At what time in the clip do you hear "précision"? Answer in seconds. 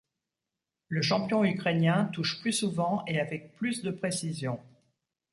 3.91-4.59